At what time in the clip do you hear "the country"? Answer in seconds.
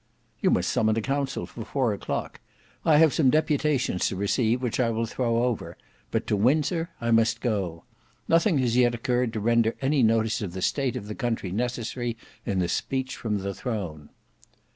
11.07-11.51